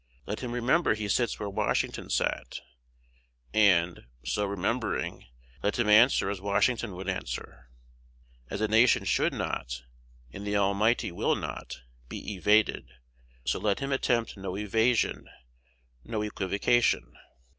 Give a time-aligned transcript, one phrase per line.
[0.25, 2.61] Let him remember he sits where Washington sat;
[3.53, 5.27] and, so remembering,
[5.61, 7.69] let him answer as Washington would answer.
[8.49, 9.83] As a nation should not,
[10.31, 12.87] and the Almighty will not, be evaded,
[13.45, 15.29] so let him attempt no evasion,
[16.03, 17.13] no equivocation.